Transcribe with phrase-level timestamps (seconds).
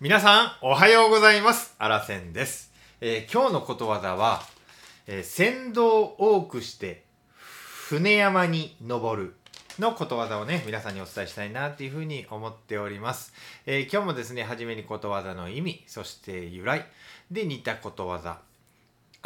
[0.00, 1.76] 皆さん、おはようございます。
[1.78, 2.72] あらせんです。
[3.00, 4.42] えー今日のことわざは、
[5.06, 7.04] えー船頭多くして、
[7.38, 9.34] 船山に登る。
[9.78, 13.32] のことわざをね、皆さんにお伝えしたいなっていうふうに思っております。
[13.66, 16.84] えー今日もですね、はじめにことわざの意味、そして由来
[17.30, 18.40] で似たことわざ、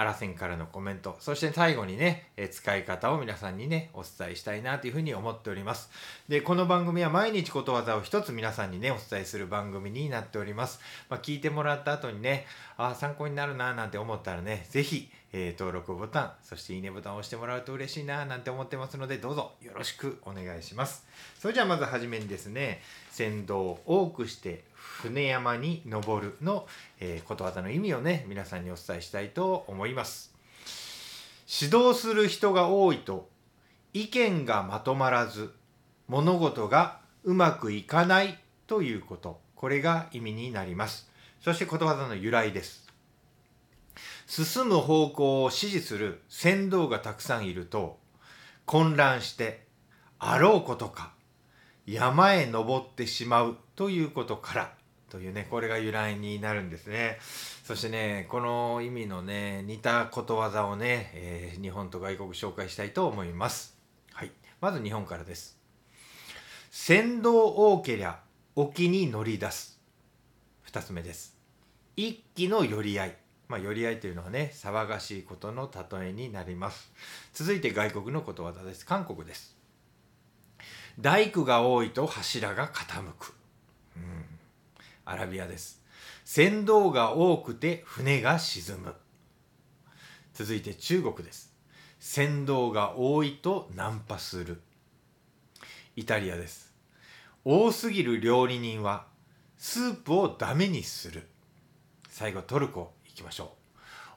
[0.01, 5.91] あらせんからのコメント、そして最後にね、えー使い方を皆さんにね、お伝えしたいなというふうに思っております。
[6.29, 10.79] で、この番組は毎日ことわざを一つ皆さんにね、お伝えする番組になっております。
[11.11, 21.07] まあ、聞いてもらった後にね、ああ、参考になるななんて思ったらね、ぜひ、えー登録ボタン、そしていいねボタンを押してもらうと嬉しいななんて思ってますので、どうぞよろしくお願いします。
[21.39, 26.67] それじゃあまずはじめにですね、船頭を多くして船山に登るの、
[27.01, 30.39] えーことわざの意味をね、皆さんにお伝えしたいと思います。
[31.49, 33.31] 指導する人が多いと
[33.95, 35.55] 意見がまとまらず
[36.07, 42.88] 物事がうまくいかないということこれが意味になりますそしてことわざの由来です
[44.27, 47.99] 進む方向を指示する船頭がたくさんいると
[48.67, 49.67] 混乱して
[50.19, 51.13] あろうことか
[51.87, 54.73] 山へ登ってしまうということから
[55.09, 57.19] というねこれが由来になるんですね。
[57.65, 63.79] そしてねこの意味のね似たことわざをね、えー日本と外国紹介したいと思います。
[64.13, 64.33] はい。
[64.61, 65.59] まず日本からです。
[66.71, 68.21] 船頭多けりゃ
[68.55, 69.81] 沖に乗り出す。
[70.63, 71.37] 二つ目です。
[71.97, 73.17] 一気の寄り合い。
[73.49, 76.93] まあ寄り合いというのはね騒がしいことの例えになります。
[77.33, 78.85] 続いて外国のことわざです。
[78.85, 79.57] 韓国です。
[81.01, 83.35] 大工が多いと柱が傾く、
[83.97, 84.25] うん、
[85.05, 85.83] アラビアです。
[86.25, 88.95] 船頭が多くて船が沈む。
[90.35, 91.55] 続いて中国です。
[91.99, 94.61] 船頭が多いとナンパする。
[95.97, 96.75] イタリアです。
[97.45, 99.07] 多すぎる料理人は
[99.57, 101.27] スープをダメにする。
[102.11, 102.98] 最後トルコ。
[103.19, 103.49] きましょう。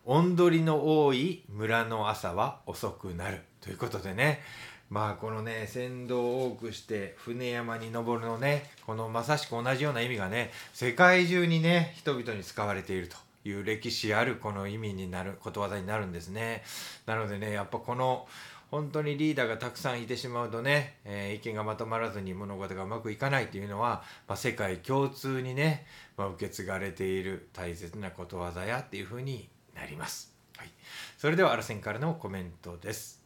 [0.06, 4.42] おんどりの多い村の朝は遅くなるということでね。
[4.90, 13.16] まあこのね船頭を多くして船山に登るのねこのまさしく同じような意味がね世界中にね人々に使われていると
[13.46, 16.64] いう歴史あるこの意味になることわざになるんですね。
[17.06, 18.28] なのでねやっぱこの
[18.72, 30.34] 本当にリーダーがたくさんいてしまうとね、えー意見がまとまらずに物事がうまくいかないというのは、まあ、世界共通にね、まあ、受け継がれている大切なことわざやっていうふうになります。
[30.58, 30.70] はい、
[31.18, 33.22] それではアルセンからのコメントです。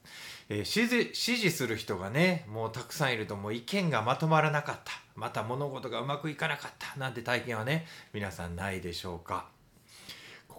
[0.50, 9.55] えー支持支持する人がねもうたくさんいるともう意見がまとまらなかったまた物事がうまくいかなかったなんて体験はね皆さんないでしょうか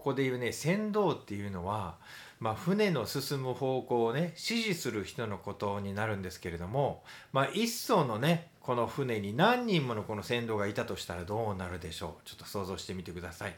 [0.06, 1.96] ここで言うね船頭っていうのは、
[2.38, 7.02] まあ、船の進む方向をね指示する人のことになるんですけれども、
[7.32, 12.28] まあ、一艘のねこの船に何人ものこの船頭がいたとしたらどうなるでしょう。
[12.28, 13.56] ちょっと想像してみてください。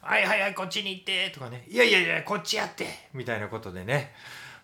[0.00, 1.64] はいはいはいこっちに行ってとかね。
[1.68, 4.10] いやいやいやこっちやってみたいなことでね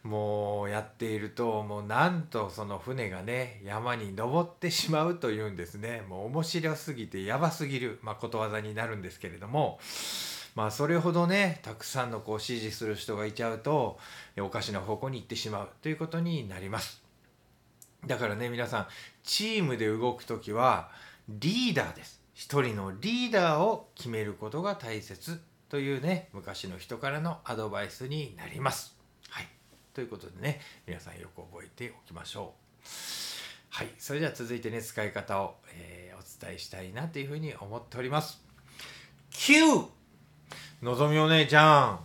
[0.03, 6.03] もうやっているともうなんとその船がね山に登ってしまうというんですね。
[6.09, 9.79] もう面白すぎてやばすぎる、まあ、ことわざになるんですけれども
[10.55, 13.99] まあそれほどねたくさんのこう支持する人がいちゃうと
[14.39, 17.03] おかしな方向に行ってしまうということになります。
[18.07, 18.87] だからね皆さん
[19.23, 20.91] チームで動く時は
[21.29, 22.21] リーダーです。
[22.35, 28.97] 一人のリーダーを決めることが大切というね昔の人からのアドバイスになります。
[29.29, 29.49] はい。
[29.95, 32.87] ということでね皆さんよく覚えておきましょう。
[33.69, 33.89] はい。
[33.99, 38.45] それでは続いてね使い方を、えーお伝えしたいなというふうに思っております。
[39.33, 40.00] 9
[40.83, 42.01] のぞみお姉ちゃん。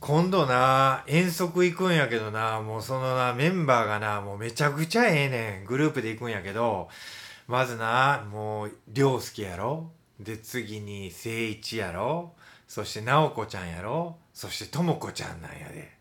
[0.00, 5.64] 今度な遠足行くんやけどなもうそのなメンバーがなもうめちゃくちゃええねん。
[5.64, 6.88] グループで行くんやけど
[7.46, 9.92] まずなもう涼介やろ。
[10.18, 12.32] で次に誠一やろ。
[12.66, 14.16] そして直子ちゃんやろ。
[14.34, 15.92] そして智子ちゃんなんやで。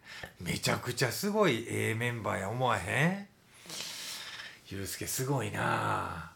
[0.42, 3.28] めちゃくちゃすごいええメンバーや思わへん？
[4.68, 6.32] ゆうすけすごいな。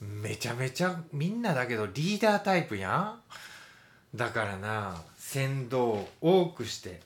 [0.00, 3.20] めちゃめちゃみんなだけどリーダータイプやん。
[4.14, 7.00] だからな船頭を多くして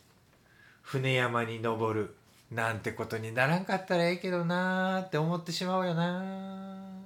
[0.83, 2.15] 船山に登る
[2.51, 6.99] なんてことにならんかったらええけどなーって思ってしまうよな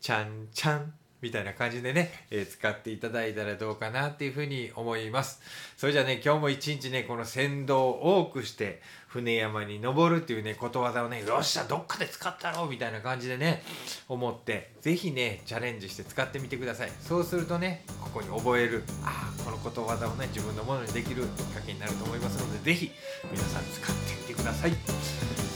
[0.00, 0.99] ちゃんちゃん。
[1.22, 5.40] みたいな感じでね、えー使っていただいたらどうかなっていうふうに思います。
[5.76, 13.62] それじゃあね、今日も一日ね、この船頭を多くして、船山に登るっていうね、ことわざをね、よっしゃ、どっかで使ったろうみたいな感じでね、
[14.08, 16.92] 思って、ぜひね、チャレンジして使ってみてください。
[17.00, 22.90] そうするとね、ここに覚える、ああ、このことわざをね、自分のものにできるきっかけになると思いますので、ぜひ
[23.30, 24.72] 皆さん使ってみてください。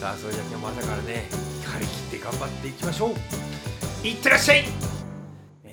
[0.00, 1.28] さあ、それじゃあ今日も朝からね、
[1.64, 4.06] 張り切って頑張っていきましょう。
[4.06, 4.94] いってらっしゃい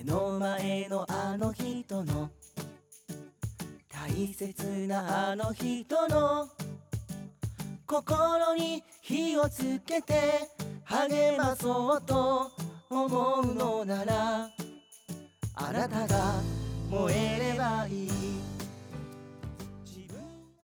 [0.04, 2.30] 目の前のあの人の。
[3.88, 6.50] 大切なあの人の。
[7.86, 10.50] 心に火をつけて
[10.86, 12.52] 励まそうと
[12.90, 14.50] 思うのなら
[15.56, 16.36] あなたが
[16.90, 18.51] 燃えればいい。